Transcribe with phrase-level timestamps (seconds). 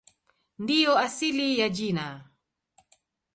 [0.59, 2.29] Ndiyo asili ya jina.